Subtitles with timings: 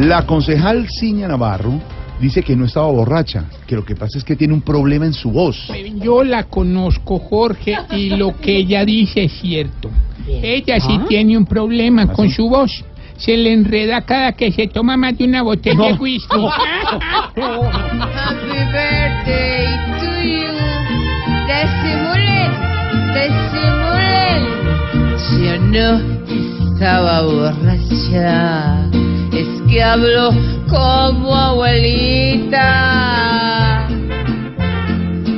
[0.00, 1.78] La concejal Ciña Navarro
[2.18, 5.12] dice que no estaba borracha, que lo que pasa es que tiene un problema en
[5.12, 5.70] su voz.
[5.96, 9.90] Yo la conozco, Jorge, y lo que ella dice es cierto.
[10.26, 12.36] Ella sí tiene un problema ¿Ah, con sí?
[12.36, 12.82] su voz.
[13.18, 16.34] Se le enreda cada que se toma más de una botella de whisky.
[17.36, 17.36] Happy
[18.72, 19.66] birthday
[20.00, 20.48] to you.
[21.46, 22.52] Disimulen.
[25.44, 26.00] Yo no
[26.72, 28.89] estaba borracha.
[29.70, 30.30] Que hablo
[30.68, 32.66] como abuelita.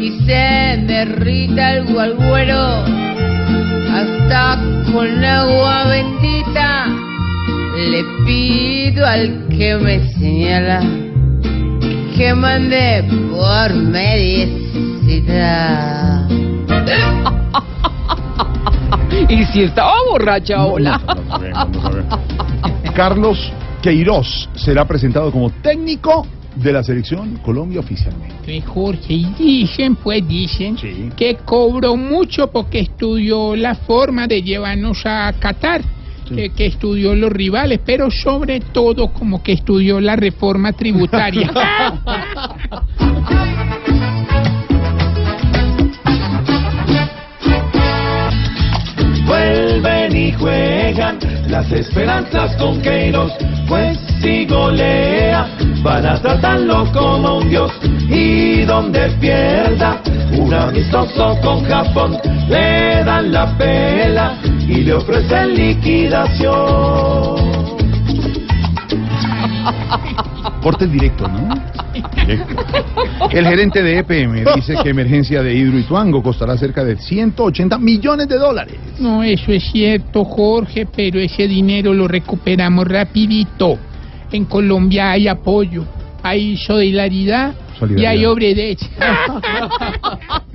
[0.00, 2.84] Y se me irrita el gualguero.
[3.92, 4.58] Hasta
[4.90, 6.86] con agua bendita.
[7.76, 10.80] Le pido al que me señala
[12.16, 15.28] que mande por medicina.
[19.28, 21.00] Y si estaba borracha, hola.
[21.06, 22.04] Vamos a ver, vamos a ver.
[22.94, 23.52] Carlos
[23.82, 28.60] Queiroz será presentado como técnico de la selección Colombia oficialmente.
[28.62, 31.08] Jorge, y dicen, pues dicen, Sí.
[31.16, 35.82] que cobró mucho porque estudió la forma de llevarnos a Qatar.
[36.28, 36.40] Sí.
[36.40, 41.50] eh, que estudió los rivales, pero sobre todo como que estudió la reforma tributaria.
[50.02, 53.32] Vuelven y juegan las esperanzas con Queiroz,
[53.68, 55.48] pues si golea
[55.82, 57.70] van a tratarlo como un dios
[58.08, 60.00] y donde pierda
[60.36, 62.18] un amistoso con Japón
[62.48, 66.52] le dan la pela y le ofrecen liquidación.
[70.62, 71.71] Corte directo, ¿no?
[73.32, 78.36] El gerente de EPM dice que emergencia de Hidroituango costará cerca de 180 millones de
[78.36, 78.76] dólares.
[78.98, 83.78] No, eso es cierto, Jorge, pero ese dinero lo recuperamos rapidito.
[84.30, 85.84] En Colombia hay apoyo,
[86.22, 87.54] hay solidaridad,
[87.96, 88.78] y hay obredez.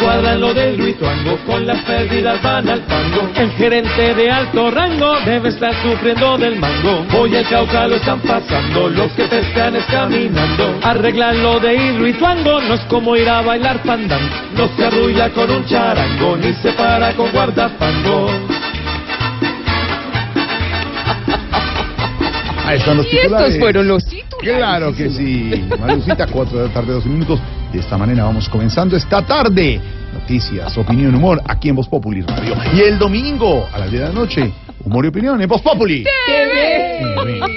[0.00, 3.28] no lo del Ruituango, con las pérdidas van al fango.
[3.36, 7.04] El gerente de alto rango debe estar sufriendo del mango.
[7.16, 10.78] Hoy el Cauca lo están pasando, los que pescan es caminando.
[10.82, 14.34] Arreglar lo de Hidroituango no es como ir a bailar fandango.
[14.56, 18.30] No se arrulla con un charango, ni se para con guardafango.
[22.66, 23.48] Ahí están los Y titulares.
[23.48, 24.04] estos fueron los.
[24.44, 25.64] Claro que sí.
[25.78, 27.40] Malucita, 4 de la tarde, 12 minutos.
[27.72, 29.80] De esta manera vamos comenzando esta tarde.
[30.12, 32.54] Noticias, opinión, humor, aquí en Voz Populi Radio.
[32.72, 34.52] Y el domingo, a las 10 de la noche,
[34.84, 36.04] humor y opinión en Voz Populi.
[36.04, 37.14] TV.
[37.24, 37.53] TV.